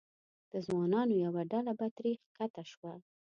د 0.51 0.53
ځوانانو 0.65 1.13
یوه 1.25 1.41
ډله 1.51 1.71
به 1.79 1.87
ترې 1.95 2.11
ښکته 2.33 2.63
شوه. 2.71 2.93